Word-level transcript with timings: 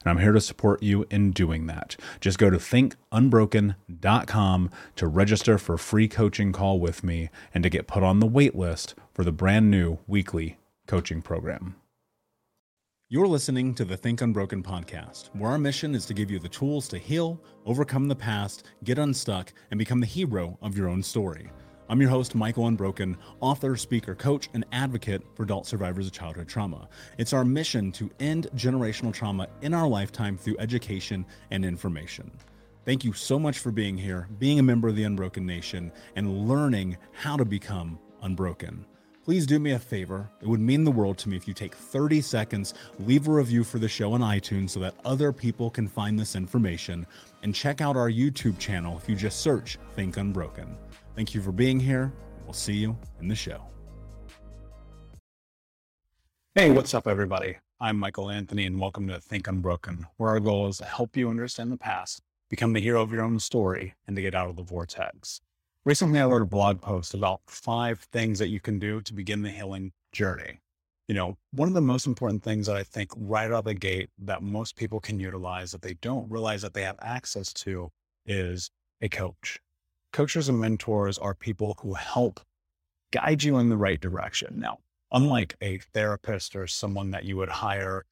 and 0.00 0.10
I'm 0.10 0.18
here 0.18 0.32
to 0.32 0.40
support 0.40 0.82
you 0.82 1.06
in 1.10 1.30
doing 1.30 1.66
that. 1.66 1.96
Just 2.20 2.38
go 2.38 2.50
to 2.50 2.56
thinkunbroken.com 2.56 4.70
to 4.96 5.06
register 5.06 5.58
for 5.58 5.74
a 5.74 5.78
free 5.78 6.08
coaching 6.08 6.52
call 6.52 6.80
with 6.80 7.04
me 7.04 7.30
and 7.52 7.62
to 7.62 7.70
get 7.70 7.86
put 7.86 8.02
on 8.02 8.20
the 8.20 8.26
wait 8.26 8.54
list 8.54 8.94
for 9.12 9.24
the 9.24 9.32
brand 9.32 9.70
new 9.70 9.98
weekly 10.06 10.58
coaching 10.86 11.22
program. 11.22 11.76
You're 13.10 13.28
listening 13.28 13.74
to 13.74 13.84
the 13.84 13.96
Think 13.96 14.22
Unbroken 14.22 14.62
podcast, 14.62 15.28
where 15.34 15.50
our 15.50 15.58
mission 15.58 15.94
is 15.94 16.06
to 16.06 16.14
give 16.14 16.30
you 16.30 16.38
the 16.38 16.48
tools 16.48 16.88
to 16.88 16.98
heal, 16.98 17.40
overcome 17.66 18.08
the 18.08 18.16
past, 18.16 18.64
get 18.82 18.98
unstuck, 18.98 19.52
and 19.70 19.78
become 19.78 20.00
the 20.00 20.06
hero 20.06 20.58
of 20.62 20.76
your 20.76 20.88
own 20.88 21.02
story. 21.02 21.50
I'm 21.86 22.00
your 22.00 22.08
host, 22.08 22.34
Michael 22.34 22.66
Unbroken, 22.66 23.18
author, 23.40 23.76
speaker, 23.76 24.14
coach, 24.14 24.48
and 24.54 24.64
advocate 24.72 25.22
for 25.34 25.42
adult 25.42 25.66
survivors 25.66 26.06
of 26.06 26.14
childhood 26.14 26.48
trauma. 26.48 26.88
It's 27.18 27.34
our 27.34 27.44
mission 27.44 27.92
to 27.92 28.10
end 28.20 28.48
generational 28.56 29.12
trauma 29.12 29.48
in 29.60 29.74
our 29.74 29.86
lifetime 29.86 30.38
through 30.38 30.56
education 30.58 31.26
and 31.50 31.62
information. 31.62 32.30
Thank 32.86 33.04
you 33.04 33.12
so 33.12 33.38
much 33.38 33.58
for 33.58 33.70
being 33.70 33.98
here, 33.98 34.28
being 34.38 34.58
a 34.58 34.62
member 34.62 34.88
of 34.88 34.96
the 34.96 35.04
Unbroken 35.04 35.44
Nation, 35.44 35.92
and 36.16 36.48
learning 36.48 36.96
how 37.12 37.36
to 37.36 37.44
become 37.44 37.98
unbroken. 38.22 38.86
Please 39.22 39.46
do 39.46 39.58
me 39.58 39.72
a 39.72 39.78
favor. 39.78 40.30
It 40.40 40.48
would 40.48 40.60
mean 40.60 40.84
the 40.84 40.90
world 40.90 41.18
to 41.18 41.28
me 41.28 41.36
if 41.36 41.46
you 41.46 41.52
take 41.52 41.74
30 41.74 42.22
seconds, 42.22 42.72
leave 42.98 43.28
a 43.28 43.30
review 43.30 43.62
for 43.62 43.78
the 43.78 43.88
show 43.88 44.14
on 44.14 44.20
iTunes 44.20 44.70
so 44.70 44.80
that 44.80 44.94
other 45.04 45.32
people 45.32 45.68
can 45.68 45.88
find 45.88 46.18
this 46.18 46.34
information, 46.34 47.06
and 47.42 47.54
check 47.54 47.82
out 47.82 47.96
our 47.96 48.10
YouTube 48.10 48.58
channel 48.58 48.96
if 48.96 49.06
you 49.06 49.14
just 49.14 49.40
search 49.40 49.78
Think 49.94 50.16
Unbroken. 50.16 50.78
Thank 51.14 51.32
you 51.32 51.40
for 51.40 51.52
being 51.52 51.78
here. 51.78 52.12
We'll 52.44 52.54
see 52.54 52.72
you 52.72 52.98
in 53.20 53.28
the 53.28 53.36
show. 53.36 53.62
Hey, 56.56 56.72
what's 56.72 56.92
up, 56.92 57.06
everybody? 57.06 57.56
I'm 57.78 57.96
Michael 57.96 58.30
Anthony, 58.30 58.66
and 58.66 58.80
welcome 58.80 59.06
to 59.06 59.20
Think 59.20 59.46
Unbroken, 59.46 60.06
where 60.16 60.30
our 60.30 60.40
goal 60.40 60.66
is 60.66 60.78
to 60.78 60.84
help 60.84 61.16
you 61.16 61.30
understand 61.30 61.70
the 61.70 61.76
past, 61.76 62.20
become 62.50 62.72
the 62.72 62.80
hero 62.80 63.00
of 63.00 63.12
your 63.12 63.22
own 63.22 63.38
story, 63.38 63.94
and 64.08 64.16
to 64.16 64.22
get 64.22 64.34
out 64.34 64.50
of 64.50 64.56
the 64.56 64.64
vortex. 64.64 65.40
Recently, 65.84 66.18
I 66.18 66.26
wrote 66.26 66.42
a 66.42 66.46
blog 66.46 66.80
post 66.80 67.14
about 67.14 67.42
five 67.46 68.00
things 68.10 68.40
that 68.40 68.48
you 68.48 68.58
can 68.58 68.80
do 68.80 69.00
to 69.02 69.14
begin 69.14 69.42
the 69.42 69.50
healing 69.50 69.92
journey. 70.10 70.58
You 71.06 71.14
know, 71.14 71.36
one 71.52 71.68
of 71.68 71.74
the 71.74 71.80
most 71.80 72.08
important 72.08 72.42
things 72.42 72.66
that 72.66 72.76
I 72.76 72.82
think 72.82 73.12
right 73.16 73.52
out 73.52 73.58
of 73.58 73.64
the 73.66 73.74
gate 73.74 74.10
that 74.18 74.42
most 74.42 74.74
people 74.74 74.98
can 74.98 75.20
utilize 75.20 75.70
that 75.72 75.82
they 75.82 75.94
don't 75.94 76.28
realize 76.28 76.62
that 76.62 76.74
they 76.74 76.82
have 76.82 76.98
access 77.00 77.52
to 77.52 77.92
is 78.26 78.70
a 79.00 79.08
coach 79.08 79.60
coaches 80.14 80.48
and 80.48 80.60
mentors 80.60 81.18
are 81.18 81.34
people 81.34 81.76
who 81.82 81.92
help 81.92 82.40
guide 83.12 83.42
you 83.42 83.58
in 83.58 83.68
the 83.68 83.76
right 83.76 84.00
direction. 84.00 84.54
Now, 84.56 84.78
unlike 85.10 85.56
a 85.60 85.78
therapist 85.92 86.54
or 86.54 86.68
someone 86.68 87.10
that 87.10 87.24
you 87.24 87.36
would 87.36 87.48
hire 87.48 88.04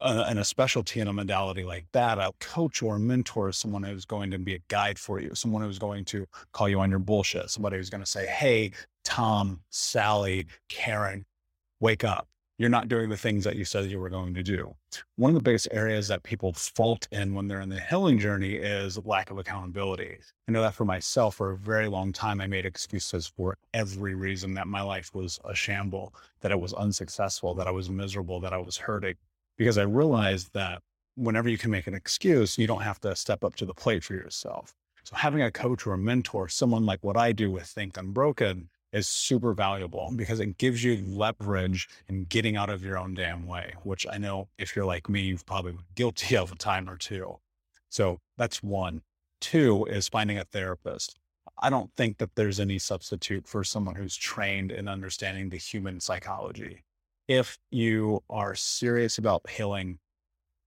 uh, 0.00 0.26
in 0.30 0.38
a 0.38 0.44
specialty 0.44 1.00
in 1.00 1.08
a 1.08 1.12
modality 1.12 1.62
like 1.62 1.84
that, 1.92 2.16
a 2.16 2.32
coach 2.40 2.82
or 2.82 2.96
a 2.96 2.98
mentor 2.98 3.50
is 3.50 3.58
someone 3.58 3.82
who's 3.82 4.06
going 4.06 4.30
to 4.30 4.38
be 4.38 4.54
a 4.54 4.60
guide 4.68 4.98
for 4.98 5.20
you, 5.20 5.34
someone 5.34 5.60
who's 5.60 5.78
going 5.78 6.06
to 6.06 6.26
call 6.52 6.66
you 6.66 6.80
on 6.80 6.88
your 6.88 6.98
bullshit, 6.98 7.50
somebody 7.50 7.76
who's 7.76 7.90
going 7.90 8.02
to 8.02 8.10
say, 8.10 8.24
Hey, 8.26 8.72
Tom, 9.04 9.60
Sally, 9.68 10.46
Karen, 10.70 11.26
wake 11.78 12.04
up. 12.04 12.26
You're 12.60 12.68
not 12.68 12.88
doing 12.88 13.08
the 13.08 13.16
things 13.16 13.44
that 13.44 13.56
you 13.56 13.64
said 13.64 13.86
you 13.86 13.98
were 13.98 14.10
going 14.10 14.34
to 14.34 14.42
do. 14.42 14.76
One 15.16 15.30
of 15.30 15.34
the 15.34 15.42
biggest 15.42 15.68
areas 15.70 16.08
that 16.08 16.22
people 16.22 16.52
fault 16.52 17.08
in 17.10 17.32
when 17.32 17.48
they're 17.48 17.62
in 17.62 17.70
the 17.70 17.80
healing 17.80 18.18
journey 18.18 18.52
is 18.52 19.02
lack 19.06 19.30
of 19.30 19.38
accountability. 19.38 20.18
I 20.46 20.52
know 20.52 20.60
that 20.60 20.74
for 20.74 20.84
myself, 20.84 21.36
for 21.36 21.52
a 21.52 21.56
very 21.56 21.88
long 21.88 22.12
time, 22.12 22.38
I 22.38 22.46
made 22.46 22.66
excuses 22.66 23.26
for 23.26 23.56
every 23.72 24.14
reason 24.14 24.52
that 24.54 24.66
my 24.66 24.82
life 24.82 25.14
was 25.14 25.40
a 25.46 25.54
shamble, 25.54 26.14
that 26.42 26.52
it 26.52 26.60
was 26.60 26.74
unsuccessful, 26.74 27.54
that 27.54 27.66
I 27.66 27.70
was 27.70 27.88
miserable, 27.88 28.40
that 28.40 28.52
I 28.52 28.58
was 28.58 28.76
hurting, 28.76 29.14
because 29.56 29.78
I 29.78 29.84
realized 29.84 30.52
that 30.52 30.82
whenever 31.14 31.48
you 31.48 31.56
can 31.56 31.70
make 31.70 31.86
an 31.86 31.94
excuse, 31.94 32.58
you 32.58 32.66
don't 32.66 32.82
have 32.82 33.00
to 33.00 33.16
step 33.16 33.42
up 33.42 33.56
to 33.56 33.64
the 33.64 33.72
plate 33.72 34.04
for 34.04 34.12
yourself. 34.12 34.74
So 35.04 35.16
having 35.16 35.40
a 35.40 35.50
coach 35.50 35.86
or 35.86 35.94
a 35.94 35.98
mentor, 35.98 36.50
someone 36.50 36.84
like 36.84 37.02
what 37.02 37.16
I 37.16 37.32
do 37.32 37.50
with 37.50 37.64
Think 37.64 37.96
Unbroken, 37.96 38.68
is 38.92 39.08
super 39.08 39.54
valuable 39.54 40.12
because 40.16 40.40
it 40.40 40.58
gives 40.58 40.82
you 40.82 41.02
leverage 41.06 41.88
in 42.08 42.24
getting 42.24 42.56
out 42.56 42.70
of 42.70 42.84
your 42.84 42.98
own 42.98 43.14
damn 43.14 43.46
way, 43.46 43.74
which 43.84 44.06
I 44.10 44.18
know 44.18 44.48
if 44.58 44.74
you're 44.74 44.84
like 44.84 45.08
me, 45.08 45.20
you've 45.22 45.46
probably 45.46 45.72
been 45.72 45.84
guilty 45.94 46.36
of 46.36 46.52
a 46.52 46.56
time 46.56 46.88
or 46.88 46.96
two. 46.96 47.38
So 47.88 48.18
that's 48.36 48.62
one. 48.62 49.02
Two 49.40 49.86
is 49.86 50.08
finding 50.08 50.38
a 50.38 50.44
therapist. 50.44 51.18
I 51.62 51.70
don't 51.70 51.90
think 51.96 52.18
that 52.18 52.34
there's 52.36 52.60
any 52.60 52.78
substitute 52.78 53.46
for 53.46 53.64
someone 53.64 53.94
who's 53.94 54.16
trained 54.16 54.72
in 54.72 54.88
understanding 54.88 55.48
the 55.48 55.56
human 55.56 56.00
psychology. 56.00 56.84
If 57.28 57.58
you 57.70 58.22
are 58.28 58.54
serious 58.54 59.18
about 59.18 59.48
healing, 59.48 59.98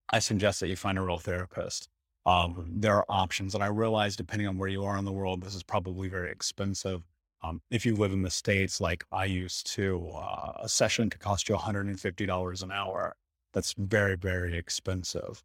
I 0.10 0.20
suggest 0.20 0.60
that 0.60 0.70
you 0.70 0.76
find 0.76 0.98
a 0.98 1.02
real 1.02 1.18
therapist. 1.18 1.90
Um, 2.26 2.66
there 2.70 2.96
are 2.96 3.06
options. 3.10 3.54
And 3.54 3.64
I 3.64 3.68
realize, 3.68 4.16
depending 4.16 4.48
on 4.48 4.58
where 4.58 4.70
you 4.70 4.86
are 4.86 4.98
in 4.98 5.06
the 5.06 5.12
world, 5.12 5.42
this 5.42 5.56
is 5.56 5.64
probably 5.64 6.08
very 6.08 6.32
expensive. 6.32 7.04
Um, 7.44 7.62
if 7.70 7.86
you 7.86 7.96
live 7.96 8.14
in 8.14 8.22
the 8.22 8.30
States, 8.30 8.80
like 8.80 9.04
I 9.12 9.26
used 9.26 9.68
to, 9.74 10.10
uh, 10.16 10.54
a 10.62 10.70
session 10.70 11.10
could 11.10 11.20
cost 11.20 11.50
you 11.50 11.56
$150 11.56 12.64
an 12.64 12.72
hour. 12.72 13.16
That's 13.54 13.74
very, 13.78 14.16
very 14.16 14.58
expensive. 14.58 15.44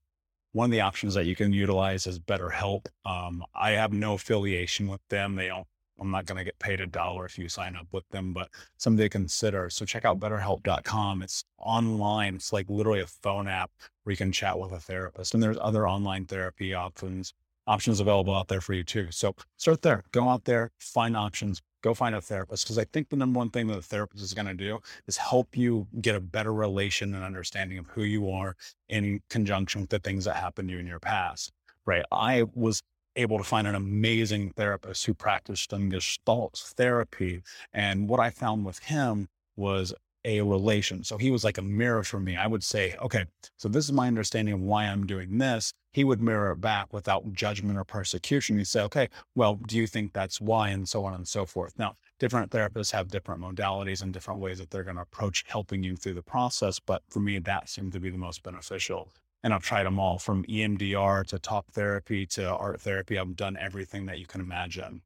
One 0.52 0.66
of 0.66 0.70
the 0.70 0.80
options 0.80 1.14
that 1.14 1.26
you 1.26 1.36
can 1.36 1.52
utilize 1.52 2.06
is 2.06 2.18
BetterHelp. 2.18 2.86
Um, 3.04 3.44
I 3.54 3.72
have 3.72 3.92
no 3.92 4.14
affiliation 4.14 4.88
with 4.88 5.00
them. 5.10 5.34
They 5.34 5.48
don't, 5.48 5.66
I'm 6.00 6.10
not 6.10 6.26
going 6.26 6.38
to 6.38 6.44
get 6.44 6.58
paid 6.58 6.80
a 6.80 6.86
dollar 6.86 7.26
if 7.26 7.36
you 7.36 7.48
sign 7.48 7.74
up 7.74 7.88
with 7.92 8.08
them, 8.10 8.32
but 8.32 8.48
something 8.78 9.04
to 9.04 9.08
consider. 9.08 9.68
So 9.68 9.84
check 9.84 10.04
out 10.04 10.20
betterhelp.com. 10.20 11.22
It's 11.22 11.44
online. 11.58 12.36
It's 12.36 12.52
like 12.52 12.70
literally 12.70 13.00
a 13.00 13.06
phone 13.06 13.48
app 13.48 13.72
where 14.04 14.12
you 14.12 14.16
can 14.16 14.32
chat 14.32 14.58
with 14.58 14.72
a 14.72 14.80
therapist. 14.80 15.34
And 15.34 15.42
there's 15.42 15.58
other 15.60 15.88
online 15.88 16.26
therapy 16.26 16.72
options 16.72 17.34
options 17.68 18.00
available 18.00 18.34
out 18.34 18.48
there 18.48 18.62
for 18.62 18.72
you 18.72 18.82
too. 18.82 19.08
So 19.10 19.34
start 19.58 19.82
there. 19.82 20.02
Go 20.10 20.28
out 20.28 20.44
there, 20.44 20.70
find 20.80 21.16
options, 21.16 21.60
go 21.88 21.94
find 21.94 22.14
a 22.14 22.20
therapist 22.20 22.64
because 22.64 22.78
I 22.78 22.84
think 22.84 23.08
the 23.08 23.16
number 23.16 23.38
one 23.38 23.50
thing 23.50 23.66
that 23.68 23.78
a 23.78 23.82
therapist 23.82 24.22
is 24.22 24.34
going 24.34 24.46
to 24.46 24.54
do 24.54 24.78
is 25.06 25.16
help 25.16 25.56
you 25.56 25.86
get 26.00 26.14
a 26.14 26.20
better 26.20 26.52
relation 26.52 27.14
and 27.14 27.24
understanding 27.24 27.78
of 27.78 27.86
who 27.86 28.02
you 28.02 28.30
are 28.30 28.56
in 28.88 29.20
conjunction 29.30 29.80
with 29.80 29.90
the 29.90 29.98
things 29.98 30.24
that 30.26 30.36
happened 30.36 30.68
to 30.68 30.74
you 30.74 30.80
in 30.80 30.86
your 30.86 31.00
past. 31.00 31.50
Right. 31.86 32.04
I 32.12 32.44
was 32.54 32.82
able 33.16 33.38
to 33.38 33.44
find 33.44 33.66
an 33.66 33.74
amazing 33.74 34.50
therapist 34.50 35.06
who 35.06 35.14
practiced 35.14 35.72
in 35.72 35.88
Gestalt 35.88 36.58
therapy. 36.76 37.42
And 37.72 38.08
what 38.08 38.20
I 38.20 38.30
found 38.30 38.66
with 38.66 38.78
him 38.80 39.28
was 39.56 39.94
a 40.24 40.40
relation. 40.40 41.04
So 41.04 41.16
he 41.16 41.30
was 41.30 41.44
like 41.44 41.58
a 41.58 41.62
mirror 41.62 42.02
for 42.02 42.20
me. 42.20 42.36
I 42.36 42.46
would 42.46 42.64
say, 42.64 42.94
okay, 43.00 43.24
so 43.56 43.68
this 43.68 43.84
is 43.84 43.92
my 43.92 44.08
understanding 44.08 44.54
of 44.54 44.60
why 44.60 44.84
I'm 44.84 45.06
doing 45.06 45.38
this. 45.38 45.72
He 45.92 46.04
would 46.04 46.20
mirror 46.20 46.52
it 46.52 46.60
back 46.60 46.92
without 46.92 47.32
judgment 47.32 47.78
or 47.78 47.84
persecution. 47.84 48.58
He'd 48.58 48.66
say, 48.66 48.82
okay, 48.82 49.08
well, 49.34 49.58
do 49.66 49.76
you 49.76 49.86
think 49.86 50.12
that's 50.12 50.40
why? 50.40 50.68
And 50.70 50.88
so 50.88 51.04
on 51.04 51.14
and 51.14 51.26
so 51.26 51.46
forth. 51.46 51.78
Now, 51.78 51.94
different 52.18 52.50
therapists 52.50 52.92
have 52.92 53.08
different 53.08 53.40
modalities 53.40 54.02
and 54.02 54.12
different 54.12 54.40
ways 54.40 54.58
that 54.58 54.70
they're 54.70 54.84
going 54.84 54.96
to 54.96 55.02
approach 55.02 55.44
helping 55.48 55.82
you 55.82 55.96
through 55.96 56.14
the 56.14 56.22
process. 56.22 56.78
But 56.78 57.02
for 57.08 57.20
me, 57.20 57.38
that 57.38 57.68
seemed 57.68 57.92
to 57.92 58.00
be 58.00 58.10
the 58.10 58.18
most 58.18 58.42
beneficial. 58.42 59.10
And 59.42 59.54
I've 59.54 59.62
tried 59.62 59.84
them 59.84 60.00
all 60.00 60.18
from 60.18 60.44
EMDR 60.44 61.24
to 61.28 61.38
talk 61.38 61.66
therapy 61.72 62.26
to 62.26 62.54
art 62.54 62.80
therapy. 62.80 63.18
I've 63.18 63.36
done 63.36 63.56
everything 63.58 64.06
that 64.06 64.18
you 64.18 64.26
can 64.26 64.40
imagine. 64.40 65.00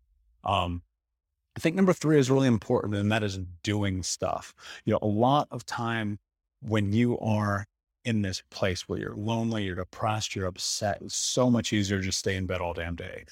Um, 0.44 0.82
I 1.56 1.60
think 1.60 1.76
number 1.76 1.93
three 1.93 2.19
is 2.19 2.31
really 2.31 2.49
important, 2.49 2.94
and 2.94 3.12
that 3.12 3.22
is 3.22 3.38
doing 3.62 4.02
stuff. 4.02 4.54
You 4.84 4.93
know, 4.93 4.99
a 5.02 5.06
lot 5.06 5.49
of 5.50 5.66
time 5.66 6.19
when 6.60 6.93
you 6.93 7.19
are 7.19 7.66
in 8.04 8.22
this 8.22 8.43
place 8.50 8.88
where 8.88 8.99
you're 8.99 9.16
lonely, 9.16 9.64
you're 9.64 9.76
depressed, 9.76 10.34
you're 10.34 10.46
upset, 10.46 10.99
it's 11.02 11.14
so 11.14 11.50
much 11.50 11.72
easier 11.72 11.99
to 11.99 12.04
just 12.04 12.19
stay 12.19 12.37
in 12.37 12.46
bed 12.46 12.60
all 12.60 12.72
damn 12.72 12.96
day. 12.96 13.25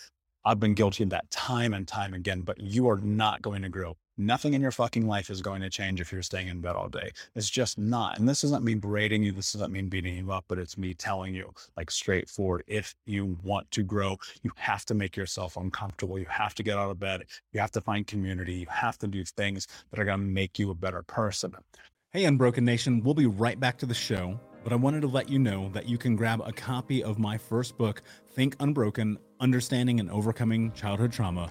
I've 0.44 0.61
been 0.61 0.75
guilty 0.75 1.02
of 1.02 1.11
that 1.11 1.31
time 1.31 1.75
and 1.75 1.87
time 1.87 2.14
again, 2.14 2.43
but 2.43 2.61
you 2.61 2.88
are 2.88 2.99
not 2.99 3.43
going 3.43 3.62
to 3.62 3.69
grow. 3.69 3.96
Nothing 4.20 4.52
in 4.52 4.61
your 4.61 4.70
fucking 4.70 5.06
life 5.06 5.31
is 5.31 5.40
going 5.40 5.62
to 5.62 5.70
change 5.70 5.99
if 5.99 6.12
you're 6.12 6.20
staying 6.20 6.49
in 6.49 6.61
bed 6.61 6.76
all 6.76 6.90
day. 6.90 7.11
It's 7.34 7.49
just 7.49 7.78
not. 7.78 8.19
And 8.19 8.28
this 8.28 8.43
doesn't 8.43 8.62
mean 8.62 8.78
berating 8.78 9.22
you. 9.22 9.32
This 9.32 9.55
doesn't 9.55 9.72
mean 9.72 9.88
beating 9.88 10.14
you 10.14 10.31
up, 10.31 10.44
but 10.46 10.58
it's 10.58 10.76
me 10.76 10.93
telling 10.93 11.34
you, 11.34 11.55
like, 11.75 11.90
straightforward. 11.90 12.62
If 12.67 12.94
you 13.06 13.38
want 13.43 13.70
to 13.70 13.82
grow, 13.82 14.19
you 14.43 14.50
have 14.56 14.84
to 14.84 14.94
make 14.94 15.17
yourself 15.17 15.56
uncomfortable. 15.56 16.19
You 16.19 16.26
have 16.28 16.55
to 16.56 16.62
get 16.62 16.76
out 16.76 16.90
of 16.90 17.00
bed. 17.00 17.25
You 17.55 17.61
have 17.61 17.70
to 17.70 17.81
find 17.81 18.06
community. 18.06 18.56
You 18.56 18.67
have 18.69 18.99
to 18.99 19.06
do 19.06 19.25
things 19.25 19.67
that 19.90 19.99
are 19.99 20.05
going 20.05 20.20
to 20.20 20.26
make 20.26 20.58
you 20.58 20.70
a 20.70 20.75
better 20.75 21.02
person. 21.02 21.55
Hey, 22.11 22.26
Unbroken 22.26 22.66
Nation, 22.66 23.02
we'll 23.02 23.14
be 23.14 23.25
right 23.25 23.58
back 23.58 23.78
to 23.78 23.87
the 23.87 23.94
show, 23.94 24.38
but 24.62 24.75
I 24.75 24.76
wanted 24.76 25.00
to 25.00 25.08
let 25.08 25.31
you 25.31 25.38
know 25.38 25.70
that 25.70 25.88
you 25.88 25.96
can 25.96 26.14
grab 26.14 26.43
a 26.44 26.52
copy 26.52 27.02
of 27.02 27.19
my 27.19 27.38
first 27.38 27.78
book, 27.78 28.02
Think 28.34 28.55
Unbroken 28.61 29.16
Understanding 29.40 29.99
and 29.99 30.11
Overcoming 30.11 30.73
Childhood 30.73 31.11
Trauma 31.11 31.50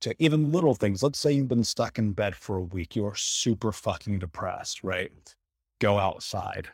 to 0.00 0.14
even 0.18 0.52
little 0.52 0.74
things. 0.74 1.02
Let's 1.02 1.18
say 1.18 1.32
you've 1.32 1.48
been 1.48 1.64
stuck 1.64 1.98
in 1.98 2.12
bed 2.12 2.36
for 2.36 2.56
a 2.56 2.62
week. 2.62 2.96
You 2.96 3.06
are 3.06 3.14
super 3.14 3.72
fucking 3.72 4.18
depressed, 4.18 4.84
right? 4.84 5.12
Go 5.80 5.98
outside, 5.98 6.68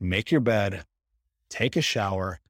make 0.00 0.30
your 0.30 0.40
bed, 0.40 0.84
take 1.50 1.76
a 1.76 1.80
shower, 1.80 2.40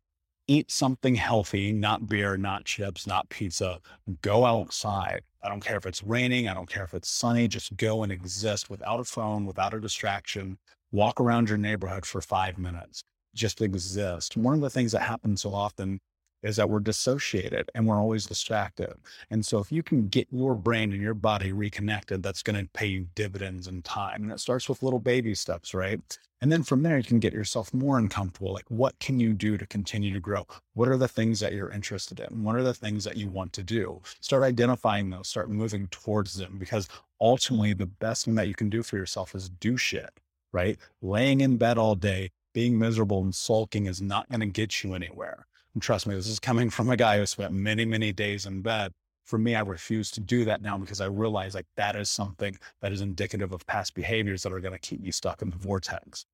eat 0.48 0.70
something 0.70 1.14
healthy, 1.14 1.72
not 1.72 2.08
beer, 2.08 2.36
not 2.36 2.64
chips, 2.64 3.06
not 3.06 3.28
pizza. 3.28 3.80
Go 4.22 4.44
outside. 4.44 5.22
I 5.42 5.48
don't 5.48 5.64
care 5.64 5.76
if 5.76 5.86
it's 5.86 6.02
raining. 6.02 6.48
I 6.48 6.54
don't 6.54 6.68
care 6.68 6.84
if 6.84 6.94
it's 6.94 7.08
sunny. 7.08 7.48
Just 7.48 7.76
go 7.76 8.02
and 8.02 8.12
exist 8.12 8.70
without 8.70 9.00
a 9.00 9.04
phone, 9.04 9.46
without 9.46 9.74
a 9.74 9.80
distraction. 9.80 10.58
Walk 10.92 11.20
around 11.20 11.48
your 11.48 11.58
neighborhood 11.58 12.06
for 12.06 12.20
five 12.20 12.58
minutes. 12.58 13.02
Just 13.34 13.60
exist. 13.60 14.36
One 14.36 14.54
of 14.54 14.60
the 14.60 14.70
things 14.70 14.92
that 14.92 15.02
happens 15.02 15.42
so 15.42 15.52
often 15.54 16.00
is 16.46 16.56
that 16.56 16.70
we're 16.70 16.80
dissociated 16.80 17.70
and 17.74 17.86
we're 17.86 17.98
always 17.98 18.24
distracted. 18.26 18.94
And 19.30 19.44
so 19.44 19.58
if 19.58 19.72
you 19.72 19.82
can 19.82 20.08
get 20.08 20.28
your 20.30 20.54
brain 20.54 20.92
and 20.92 21.02
your 21.02 21.14
body 21.14 21.52
reconnected, 21.52 22.22
that's 22.22 22.42
going 22.42 22.56
to 22.56 22.70
pay 22.72 22.86
you 22.86 23.06
dividends 23.14 23.66
in 23.66 23.82
time. 23.82 24.22
And 24.22 24.32
it 24.32 24.40
starts 24.40 24.68
with 24.68 24.82
little 24.82 25.00
baby 25.00 25.34
steps, 25.34 25.74
right? 25.74 26.00
And 26.40 26.52
then 26.52 26.62
from 26.62 26.82
there, 26.82 26.98
you 26.98 27.02
can 27.02 27.18
get 27.18 27.32
yourself 27.32 27.74
more 27.74 27.98
uncomfortable. 27.98 28.52
Like, 28.52 28.68
what 28.68 28.98
can 29.00 29.18
you 29.18 29.32
do 29.32 29.58
to 29.58 29.66
continue 29.66 30.12
to 30.12 30.20
grow? 30.20 30.46
What 30.74 30.88
are 30.88 30.98
the 30.98 31.08
things 31.08 31.40
that 31.40 31.52
you're 31.52 31.70
interested 31.70 32.20
in? 32.20 32.44
What 32.44 32.56
are 32.56 32.62
the 32.62 32.74
things 32.74 33.04
that 33.04 33.16
you 33.16 33.28
want 33.28 33.52
to 33.54 33.62
do? 33.62 34.00
Start 34.20 34.42
identifying 34.42 35.10
those, 35.10 35.28
start 35.28 35.50
moving 35.50 35.88
towards 35.88 36.36
them 36.36 36.58
because 36.58 36.88
ultimately, 37.20 37.72
the 37.72 37.86
best 37.86 38.26
thing 38.26 38.34
that 38.36 38.48
you 38.48 38.54
can 38.54 38.68
do 38.68 38.82
for 38.82 38.96
yourself 38.96 39.34
is 39.34 39.48
do 39.48 39.76
shit, 39.76 40.10
right? 40.52 40.78
Laying 41.02 41.40
in 41.40 41.56
bed 41.56 41.78
all 41.78 41.94
day, 41.94 42.30
being 42.52 42.78
miserable 42.78 43.22
and 43.22 43.34
sulking 43.34 43.86
is 43.86 44.00
not 44.00 44.28
going 44.28 44.40
to 44.40 44.46
get 44.46 44.84
you 44.84 44.94
anywhere. 44.94 45.46
And 45.76 45.82
trust 45.82 46.06
me, 46.06 46.14
this 46.14 46.26
is 46.26 46.40
coming 46.40 46.70
from 46.70 46.88
a 46.88 46.96
guy 46.96 47.18
who 47.18 47.26
spent 47.26 47.52
many, 47.52 47.84
many 47.84 48.10
days 48.10 48.46
in 48.46 48.62
bed. 48.62 48.92
For 49.26 49.36
me, 49.36 49.54
I 49.54 49.60
refuse 49.60 50.10
to 50.12 50.20
do 50.20 50.42
that 50.46 50.62
now 50.62 50.78
because 50.78 51.02
I 51.02 51.04
realize 51.04 51.54
like 51.54 51.66
that 51.76 51.94
is 51.96 52.08
something 52.08 52.58
that 52.80 52.92
is 52.92 53.02
indicative 53.02 53.52
of 53.52 53.66
past 53.66 53.94
behaviors 53.94 54.42
that 54.42 54.54
are 54.54 54.60
going 54.60 54.72
to 54.72 54.78
keep 54.78 55.04
you 55.04 55.12
stuck 55.12 55.42
in 55.42 55.50
the 55.50 55.58
vortex. 55.58 56.24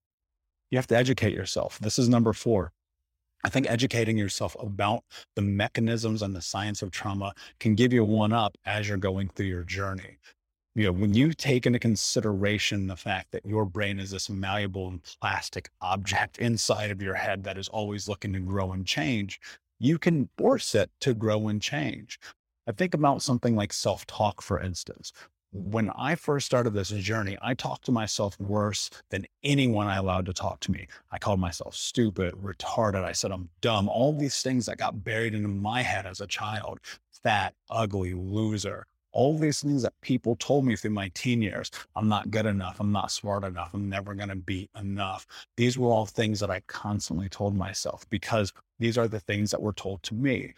You 0.70 0.78
have 0.78 0.86
to 0.86 0.96
educate 0.96 1.34
yourself. 1.34 1.80
This 1.80 1.98
is 1.98 2.08
number 2.08 2.32
four. 2.32 2.70
I 3.42 3.48
think 3.48 3.68
educating 3.68 4.16
yourself 4.16 4.54
about 4.60 5.02
the 5.34 5.42
mechanisms 5.42 6.22
and 6.22 6.36
the 6.36 6.40
science 6.40 6.80
of 6.80 6.92
trauma 6.92 7.34
can 7.58 7.74
give 7.74 7.92
you 7.92 8.04
one 8.04 8.32
up 8.32 8.56
as 8.64 8.88
you're 8.88 8.96
going 8.96 9.28
through 9.30 9.46
your 9.46 9.64
journey. 9.64 10.18
You 10.74 10.84
know, 10.84 10.92
when 10.92 11.12
you 11.12 11.34
take 11.34 11.66
into 11.66 11.78
consideration 11.78 12.86
the 12.86 12.96
fact 12.96 13.32
that 13.32 13.44
your 13.44 13.66
brain 13.66 13.98
is 13.98 14.10
this 14.10 14.30
malleable 14.30 14.88
and 14.88 15.02
plastic 15.20 15.70
object 15.82 16.38
inside 16.38 16.90
of 16.90 17.02
your 17.02 17.14
head 17.14 17.44
that 17.44 17.58
is 17.58 17.68
always 17.68 18.08
looking 18.08 18.32
to 18.32 18.40
grow 18.40 18.72
and 18.72 18.86
change, 18.86 19.40
you 19.78 19.98
can 19.98 20.28
force 20.38 20.74
it 20.74 20.90
to 21.00 21.12
grow 21.12 21.48
and 21.48 21.60
change. 21.60 22.18
I 22.66 22.72
think 22.72 22.94
about 22.94 23.22
something 23.22 23.56
like 23.56 23.72
self 23.72 24.06
talk, 24.06 24.40
for 24.40 24.60
instance. 24.60 25.12
When 25.54 25.90
I 25.90 26.14
first 26.14 26.46
started 26.46 26.72
this 26.72 26.88
journey, 26.88 27.36
I 27.42 27.52
talked 27.52 27.84
to 27.84 27.92
myself 27.92 28.40
worse 28.40 28.88
than 29.10 29.26
anyone 29.42 29.86
I 29.86 29.96
allowed 29.96 30.24
to 30.26 30.32
talk 30.32 30.60
to 30.60 30.70
me. 30.70 30.86
I 31.10 31.18
called 31.18 31.40
myself 31.40 31.74
stupid, 31.74 32.32
retarded. 32.34 33.04
I 33.04 33.12
said 33.12 33.32
I'm 33.32 33.50
dumb. 33.60 33.86
All 33.90 34.14
these 34.14 34.40
things 34.40 34.64
that 34.66 34.78
got 34.78 35.04
buried 35.04 35.34
into 35.34 35.48
my 35.48 35.82
head 35.82 36.06
as 36.06 36.22
a 36.22 36.26
child 36.26 36.80
fat, 37.22 37.54
ugly, 37.68 38.14
loser 38.14 38.86
all 39.12 39.38
these 39.38 39.62
things 39.62 39.82
that 39.82 39.92
people 40.00 40.36
told 40.36 40.64
me 40.64 40.76
through 40.76 40.90
my 40.90 41.10
teen 41.14 41.42
years 41.42 41.70
i'm 41.96 42.08
not 42.08 42.30
good 42.30 42.46
enough 42.46 42.80
i'm 42.80 42.92
not 42.92 43.10
smart 43.10 43.44
enough 43.44 43.70
i'm 43.74 43.88
never 43.88 44.14
going 44.14 44.28
to 44.28 44.36
be 44.36 44.68
enough. 44.78 45.26
These 45.56 45.78
were 45.78 45.90
all 45.90 46.06
things 46.06 46.40
that 46.40 46.50
i 46.50 46.60
constantly 46.66 47.28
told 47.28 47.56
myself 47.56 48.04
because 48.10 48.52
these 48.78 48.98
are 48.98 49.08
the 49.08 49.20
things 49.20 49.50
that 49.50 49.62
were 49.62 49.72
told 49.72 50.02
to 50.04 50.14
me. 50.14 50.54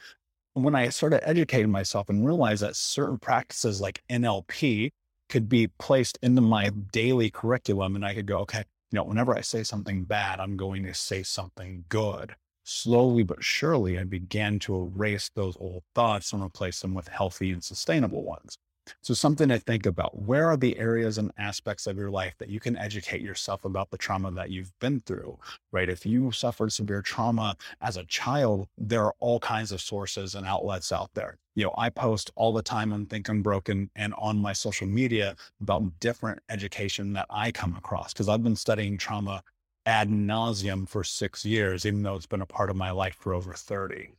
And 0.57 0.65
when 0.65 0.75
i 0.75 0.89
started 0.89 1.27
educating 1.29 1.71
myself 1.71 2.09
and 2.09 2.27
realized 2.27 2.63
that 2.63 2.77
certain 2.77 3.19
practices 3.19 3.81
like 3.81 4.03
nlp 4.11 4.91
could 5.29 5.49
be 5.49 5.69
placed 5.79 6.19
into 6.23 6.41
my 6.41 6.71
daily 6.93 7.31
curriculum 7.31 7.97
and 7.97 8.05
i 8.05 8.15
could 8.15 8.27
go 8.27 8.39
okay 8.39 8.65
you 8.93 8.97
know 8.97 9.05
whenever 9.05 9.37
i 9.37 9.41
say 9.41 9.63
something 9.63 10.05
bad 10.05 10.39
i'm 10.39 10.57
going 10.57 10.85
to 10.85 10.95
say 10.95 11.23
something 11.23 11.85
good 11.89 12.37
slowly 12.65 13.23
but 13.23 13.45
surely, 13.45 13.99
I 13.99 14.05
began 14.05 14.59
to 14.61 14.75
erase 14.77 15.31
those 15.35 15.57
old 15.59 15.85
thoughts 15.95 16.33
and 16.33 16.43
replace 16.43 16.81
them 16.81 16.95
with 16.95 17.09
healthy 17.09 17.53
and 17.53 17.63
sustainable 17.63 18.25
ones. 18.25 18.59
So, 19.03 19.15
something 19.15 19.49
to 19.49 19.59
think 19.59 19.87
about 19.87 20.19
where 20.23 20.47
are 20.49 20.57
the 20.57 20.79
areas 20.79 21.19
and 21.19 21.33
aspects 21.39 21.87
of 21.87 21.97
your 21.97 22.11
life 22.11 22.35
that 22.39 22.49
you 22.51 22.61
can 22.61 22.77
educate 22.77 23.23
yourself 23.23 23.65
about 23.65 23.91
the 23.91 23.99
trauma 23.99 24.31
that 24.33 24.51
you've 24.51 24.79
been 24.79 25.01
through, 25.01 25.39
right? 25.73 25.89
If 25.89 26.05
you 26.05 26.31
suffered 26.33 26.73
severe 26.73 27.03
trauma 27.03 27.57
as 27.81 27.97
a 27.97 28.05
child, 28.05 28.69
there 28.77 29.05
are 29.05 29.15
all 29.21 29.41
kinds 29.41 29.73
of 29.73 29.81
sources 29.81 30.35
and 30.35 30.47
outlets 30.47 30.93
out 30.93 31.11
there. 31.15 31.39
You 31.55 31.65
know, 31.65 31.75
I 31.79 31.89
post 31.89 32.31
all 32.35 32.53
the 32.53 32.63
time 32.63 32.93
on 32.93 33.07
Think 33.07 33.29
Unbroken 33.29 33.91
and 33.97 34.13
on 34.19 34.39
my 34.39 34.53
social 34.53 34.87
media 34.87 35.37
about 35.61 36.01
different 36.01 36.41
education 36.49 37.13
that 37.15 37.27
I 37.31 37.53
come 37.53 37.77
across 37.77 38.13
because 38.13 38.29
I've 38.29 38.43
been 38.43 38.57
studying 38.57 38.99
trauma 38.99 39.43
ad 39.87 40.09
nauseum 40.09 40.89
for 40.89 41.05
six 41.05 41.45
years, 41.45 41.85
even 41.85 42.03
though 42.03 42.15
it's 42.15 42.27
been 42.27 42.41
a 42.41 42.47
part 42.47 42.71
of 42.71 42.77
my 42.77 42.91
life 42.91 43.17
for 43.19 43.35
over 43.35 43.53
30. 43.53 44.15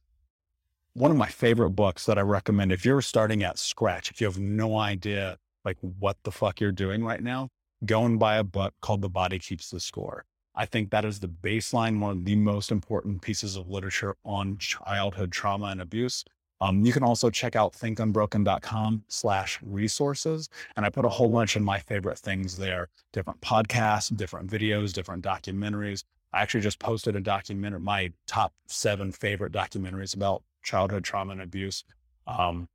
One 0.93 1.11
of 1.11 1.17
my 1.17 1.27
favorite 1.27 1.71
books 1.71 2.05
that 2.05 2.17
I 2.17 2.21
recommend 2.21 2.71
if 2.71 2.85
you're 2.85 3.01
starting 3.01 3.43
at 3.43 3.57
scratch, 3.57 4.11
if 4.11 4.21
you 4.21 4.27
have 4.27 4.39
no 4.39 4.77
idea 4.77 5.37
like 5.65 5.77
what 5.81 6.17
the 6.23 6.31
fuck 6.31 6.61
you're 6.61 6.71
doing 6.71 7.03
right 7.03 7.21
now, 7.21 7.49
go 7.85 8.05
and 8.05 8.19
buy 8.19 8.37
a 8.37 8.43
book 8.43 8.73
called 8.81 9.01
The 9.01 9.09
Body 9.09 9.39
Keeps 9.39 9.69
the 9.69 9.79
Score. 9.79 10.25
I 10.55 10.65
think 10.65 10.91
that 10.91 11.03
is 11.03 11.19
the 11.19 11.27
baseline, 11.27 11.99
one 11.99 12.11
of 12.11 12.25
the 12.25 12.35
most 12.35 12.71
important 12.71 13.21
pieces 13.21 13.57
of 13.57 13.69
literature 13.69 14.15
on 14.23 14.57
childhood 14.57 15.31
trauma 15.31 15.65
and 15.65 15.81
abuse. 15.81 16.23
Um, 16.65 16.83
you 16.83 16.91
can 16.91 17.03
also 17.03 17.29
check 17.29 17.55
out 17.55 17.73
thinkunbroken.com 17.73 19.03
slash 19.07 19.59
resources. 19.61 20.49
And 20.75 20.85
I 20.85 20.89
put 20.89 21.05
a 21.05 21.09
whole 21.09 21.29
bunch 21.29 21.55
of 21.55 21.61
my 21.61 21.77
favorite 21.77 22.17
things 22.17 22.57
there, 22.57 22.89
different 23.13 23.39
podcasts, 23.41 24.15
different 24.15 24.49
videos, 24.49 24.91
different 24.91 25.23
documentaries. 25.23 26.03
I 26.33 26.41
actually 26.41 26.61
just 26.61 26.79
posted 26.79 27.15
a 27.15 27.21
documentary, 27.21 27.79
my 27.79 28.11
top 28.25 28.51
seven 28.67 29.11
favorite 29.11 29.53
documentaries 29.53 30.15
about 30.15 30.41
childhood 30.63 31.03
trauma 31.03 31.33
and 31.33 31.41
abuse. 31.41 31.83
Um, 32.25 32.67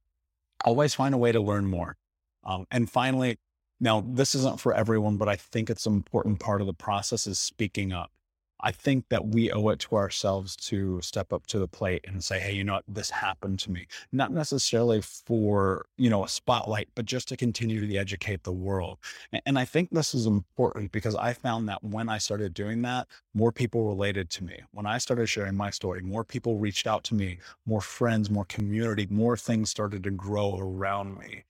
always 0.65 0.95
find 0.95 1.13
a 1.13 1.19
way 1.19 1.33
to 1.33 1.41
learn 1.41 1.67
more. 1.67 1.97
Um, 2.45 2.67
and 2.71 2.89
finally, 2.89 3.39
now 3.81 4.05
this 4.07 4.37
isn't 4.37 4.61
for 4.61 4.73
everyone, 4.73 5.17
but 5.17 5.29
I 5.29 5.35
think 5.35 5.69
it's 5.69 5.87
an 5.87 5.95
important 5.95 6.39
part 6.39 6.61
of 6.61 6.69
the 6.69 6.75
process 6.75 7.27
is 7.27 7.41
speaking 7.41 7.93
up. 7.93 8.13
I 8.63 8.73
think 8.73 9.09
that 9.09 9.29
we 9.29 9.51
owe 9.51 9.69
it 9.69 9.79
to 9.81 9.97
ourselves 9.97 10.57
to 10.57 11.01
step 11.03 11.33
up 11.33 11.47
to 11.49 11.59
the 11.59 11.69
plate 11.69 12.05
and 12.07 12.23
say, 12.23 12.41
hey, 12.41 12.53
you 12.53 12.65
know 12.65 12.75
what, 12.75 12.85
this 12.89 13.11
happened 13.11 13.59
to 13.61 13.71
me. 13.71 13.87
Not 14.13 14.33
necessarily 14.33 15.01
for, 15.01 15.87
you 15.97 16.11
know, 16.11 16.25
a 16.25 16.29
spotlight, 16.29 16.89
but 16.95 17.05
just 17.05 17.29
to 17.29 17.37
continue 17.37 17.87
to 17.87 17.97
educate 17.97 18.45
the 18.45 18.53
world. 18.53 18.99
And 19.47 19.59
I 19.59 19.65
think 19.65 19.91
this 19.91 20.15
is 20.15 20.27
important 20.27 20.93
because 20.93 21.15
I 21.15 21.33
found 21.33 21.69
that 21.69 21.83
when 21.83 22.09
I 22.09 22.19
started 22.19 22.55
doing 22.55 22.83
that, 22.83 23.09
more 23.35 23.53
people 23.53 23.87
related 23.87 24.31
to 24.31 24.45
me. 24.45 24.61
When 24.73 24.87
I 24.87 24.99
started 24.99 25.27
sharing 25.27 25.57
my 25.57 25.71
story, 25.71 26.03
more 26.03 26.25
people 26.25 26.59
reached 26.59 26.87
out 26.87 27.05
to 27.05 27.15
me, 27.15 27.39
more 27.67 27.81
friends, 27.81 28.31
more 28.31 28.45
community, 28.45 29.07
more 29.11 29.37
things 29.37 29.71
started 29.71 30.03
to 30.05 30.11
grow 30.11 30.59
around 30.59 31.19
me 31.19 31.45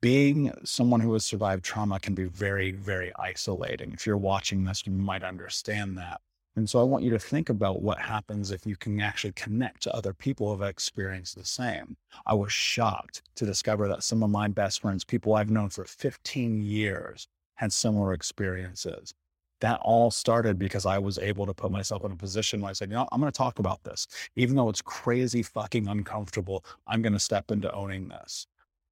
being 0.00 0.52
someone 0.64 1.00
who 1.00 1.12
has 1.12 1.24
survived 1.24 1.64
trauma 1.64 1.98
can 1.98 2.14
be 2.14 2.24
very, 2.24 2.72
very 2.72 3.12
isolating. 3.18 3.92
If 3.92 4.06
you're 4.06 4.16
watching 4.16 4.64
this, 4.64 4.86
you 4.86 4.92
might 4.92 5.24
understand 5.24 5.98
that. 5.98 6.20
And 6.56 6.68
so 6.68 6.80
I 6.80 6.84
want 6.84 7.04
you 7.04 7.10
to 7.10 7.18
think 7.18 7.50
about 7.50 7.82
what 7.82 7.98
happens 7.98 8.50
if 8.50 8.66
you 8.66 8.76
can 8.76 9.00
actually 9.00 9.32
connect 9.34 9.82
to 9.84 9.94
other 9.94 10.12
people 10.12 10.46
who 10.46 10.60
have 10.60 10.68
experienced 10.68 11.36
the 11.36 11.44
same. 11.44 11.96
I 12.26 12.34
was 12.34 12.52
shocked 12.52 13.22
to 13.36 13.46
discover 13.46 13.86
that 13.88 14.02
some 14.02 14.22
of 14.22 14.30
my 14.30 14.48
best 14.48 14.80
friends, 14.80 15.04
people 15.04 15.34
I've 15.34 15.50
known 15.50 15.68
for 15.68 15.84
15 15.84 16.60
years, 16.60 17.28
had 17.56 17.72
similar 17.72 18.12
experiences. 18.12 19.14
That 19.60 19.80
all 19.82 20.10
started 20.10 20.58
because 20.58 20.86
I 20.86 20.98
was 20.98 21.18
able 21.18 21.46
to 21.46 21.54
put 21.54 21.72
myself 21.72 22.04
in 22.04 22.12
a 22.12 22.16
position 22.16 22.60
where 22.60 22.70
I 22.70 22.72
said, 22.72 22.90
you 22.90 22.96
know, 22.96 23.08
I'm 23.10 23.20
going 23.20 23.30
to 23.32 23.36
talk 23.36 23.58
about 23.58 23.82
this. 23.82 24.06
Even 24.36 24.56
though 24.56 24.68
it's 24.68 24.82
crazy 24.82 25.42
fucking 25.42 25.88
uncomfortable, 25.88 26.64
I'm 26.86 27.02
going 27.02 27.12
to 27.12 27.20
step 27.20 27.50
into 27.50 27.72
owning 27.72 28.08
this. 28.08 28.46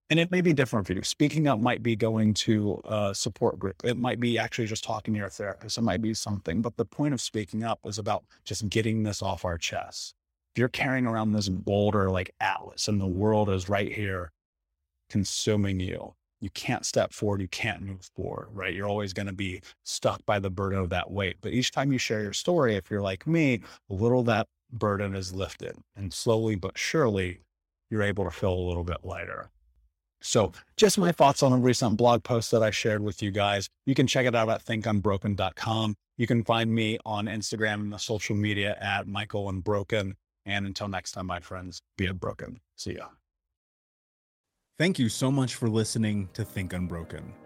And 0.09 0.21
it 0.21 0.31
may 0.31 0.41
be 0.41 0.53
different 0.53 0.87
for 0.87 0.93
you. 0.93 1.03
Speaking 1.03 1.49
up 1.49 1.59
might 1.59 1.83
be 1.83 1.97
going 1.97 2.33
to 2.35 2.81
a 2.85 3.13
support 3.13 3.59
group. 3.59 3.85
It 3.85 3.97
might 3.97 4.21
be 4.21 4.39
actually 4.39 4.67
just 4.67 4.85
talking 4.85 5.15
to 5.15 5.19
your 5.19 5.29
therapist. 5.29 5.79
It 5.79 5.83
might 5.83 6.01
be 6.01 6.15
something. 6.15 6.63
But 6.63 6.77
the 6.77 6.85
point 6.85 7.13
of 7.13 7.21
speaking 7.21 7.65
up 7.65 7.81
is 7.85 7.99
about 7.99 8.25
just 8.45 8.69
getting 8.69 9.03
this 9.03 9.21
off 9.21 9.45
our 9.45 9.59
chests. 9.59 10.15
If 10.55 10.61
you're 10.61 10.69
carrying 10.69 11.07
around 11.07 11.33
this 11.33 11.49
boulder 11.49 12.09
like 12.09 12.31
Atlas 12.41 12.87
and 12.87 13.01
the 13.01 13.07
world 13.07 13.51
is 13.51 13.69
right 13.69 13.93
here 13.93 14.31
consuming 15.11 15.81
you, 15.81 16.15
you 16.41 16.51
can't 16.51 16.87
step 16.87 17.13
forward. 17.13 17.41
You 17.41 17.49
can't 17.49 17.83
move 17.83 18.09
forward, 18.15 18.49
right? 18.53 18.73
You're 18.73 18.89
always 18.89 19.13
going 19.13 19.27
to 19.27 19.33
be 19.33 19.61
stuck 19.85 20.25
by 20.25 20.39
the 20.39 20.51
burden 20.51 20.79
of 20.79 20.91
that 20.91 21.11
weight. 21.11 21.39
But 21.41 21.53
each 21.53 21.73
time 21.73 21.91
you 21.91 21.99
share 21.99 22.23
your 22.23 22.33
story, 22.33 22.77
if 22.77 22.91
you're 22.91 23.03
like 23.03 23.27
me, 23.27 23.63
a 23.91 23.95
little 23.95 24.23
that 24.25 24.47
burden 24.73 25.17
is 25.17 25.33
lifted. 25.33 25.77
And 25.97 26.13
slowly 26.13 26.55
but 26.55 26.79
surely, 26.79 27.41
you're 27.91 28.03
able 28.03 28.25
to 28.25 28.31
feel 28.31 28.53
a 28.53 28.69
little 28.69 28.85
bit 28.85 28.99
lighter. 29.03 29.51
So, 30.23 30.53
just 30.77 30.99
my 30.99 31.13
thoughts 31.13 31.43
on 31.43 31.53
a 31.53 31.57
recent 31.57 31.97
blog 31.97 32.23
post 32.23 32.51
that 32.51 32.63
I 32.63 32.71
shared 32.71 33.03
with 33.03 33.23
you 33.23 33.31
guys. 33.31 33.69
You 33.85 33.95
can 33.95 34.07
check 34.07 34.27
it 34.27 34.35
out 34.35 34.49
at 34.49 34.65
thinkunbroken.com. 34.65 35.95
You 36.17 36.27
can 36.27 36.43
find 36.45 36.75
me 36.75 36.99
on 37.05 37.27
Instagram 37.27 37.75
and 37.75 37.93
the 37.93 37.99
social 37.99 38.35
media 38.35 38.77
at 38.81 39.07
Michael 39.07 39.49
Unbroken. 39.49 40.17
And 40.47 40.67
until 40.67 40.89
next 40.89 41.13
time, 41.13 41.27
my 41.27 41.41
friends, 41.41 41.83
be 41.99 42.07
unbroken. 42.07 42.61
See 42.77 42.95
ya. 42.95 43.09
Thank 44.79 44.99
you 44.99 45.09
so 45.09 45.31
much 45.31 45.55
for 45.55 45.69
listening 45.69 46.29
to 46.35 46.45
Think 46.45 46.73
Unbroken. 46.73 47.46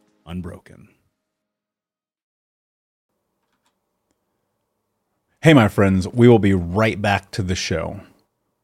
unbroken. 0.25 0.89
Hey, 5.41 5.53
my 5.53 5.67
friends, 5.67 6.07
we 6.07 6.27
will 6.27 6.39
be 6.39 6.53
right 6.53 7.01
back 7.01 7.31
to 7.31 7.41
the 7.41 7.55
show. 7.55 8.01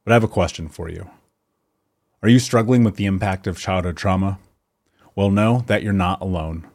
But 0.03 0.11
I 0.11 0.15
have 0.15 0.23
a 0.23 0.27
question 0.27 0.69
for 0.69 0.89
you. 0.89 1.09
Are 2.21 2.29
you 2.29 2.39
struggling 2.39 2.83
with 2.83 2.95
the 2.95 3.05
impact 3.05 3.47
of 3.47 3.59
childhood 3.59 3.97
trauma? 3.97 4.39
Well, 5.15 5.31
know 5.31 5.63
that 5.67 5.83
you're 5.83 5.93
not 5.93 6.21
alone. 6.21 6.67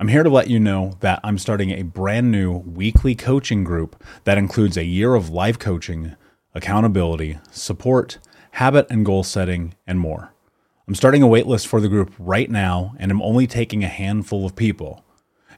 I'm 0.00 0.08
here 0.08 0.22
to 0.22 0.30
let 0.30 0.50
you 0.50 0.58
know 0.58 0.94
that 1.00 1.20
I'm 1.22 1.38
starting 1.38 1.70
a 1.70 1.82
brand 1.82 2.30
new 2.30 2.52
weekly 2.52 3.14
coaching 3.14 3.64
group 3.64 4.02
that 4.24 4.38
includes 4.38 4.76
a 4.76 4.84
year 4.84 5.14
of 5.14 5.30
life 5.30 5.58
coaching, 5.58 6.16
accountability, 6.54 7.38
support, 7.50 8.18
habit 8.52 8.86
and 8.88 9.04
goal 9.04 9.22
setting, 9.22 9.74
and 9.86 10.00
more. 10.00 10.32
I'm 10.88 10.94
starting 10.94 11.24
a 11.24 11.26
waitlist 11.26 11.66
for 11.66 11.80
the 11.80 11.88
group 11.88 12.12
right 12.16 12.48
now, 12.48 12.94
and 13.00 13.10
I'm 13.10 13.20
only 13.20 13.48
taking 13.48 13.82
a 13.82 13.88
handful 13.88 14.46
of 14.46 14.54
people. 14.54 15.04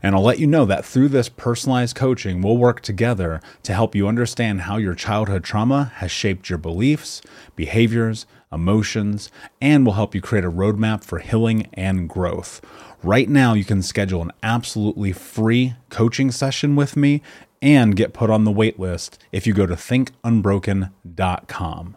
And 0.02 0.14
I'll 0.14 0.22
let 0.22 0.38
you 0.38 0.46
know 0.46 0.64
that 0.64 0.86
through 0.86 1.08
this 1.08 1.28
personalized 1.28 1.94
coaching, 1.94 2.40
we'll 2.40 2.56
work 2.56 2.80
together 2.80 3.42
to 3.64 3.74
help 3.74 3.94
you 3.94 4.08
understand 4.08 4.62
how 4.62 4.78
your 4.78 4.94
childhood 4.94 5.44
trauma 5.44 5.92
has 5.96 6.10
shaped 6.10 6.48
your 6.48 6.56
beliefs, 6.56 7.20
behaviors, 7.56 8.24
emotions, 8.50 9.30
and 9.60 9.84
we'll 9.84 9.96
help 9.96 10.14
you 10.14 10.22
create 10.22 10.46
a 10.46 10.50
roadmap 10.50 11.04
for 11.04 11.18
healing 11.18 11.68
and 11.74 12.08
growth. 12.08 12.62
Right 13.02 13.28
now, 13.28 13.52
you 13.52 13.66
can 13.66 13.82
schedule 13.82 14.22
an 14.22 14.32
absolutely 14.42 15.12
free 15.12 15.74
coaching 15.90 16.30
session 16.30 16.74
with 16.74 16.96
me 16.96 17.20
and 17.60 17.96
get 17.96 18.14
put 18.14 18.30
on 18.30 18.44
the 18.44 18.50
waitlist 18.50 19.18
if 19.30 19.46
you 19.46 19.52
go 19.52 19.66
to 19.66 19.74
thinkunbroken.com. 19.74 21.96